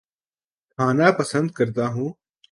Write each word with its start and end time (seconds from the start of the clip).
کھانا 0.79 1.07
پسند 1.17 1.47
کرتا 1.57 1.85
ہوں 1.87 2.09